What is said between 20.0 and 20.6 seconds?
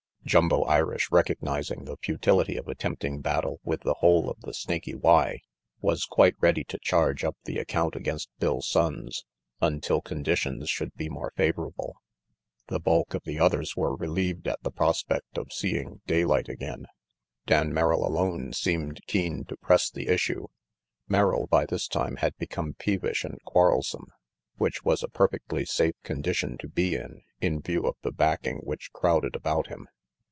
issue.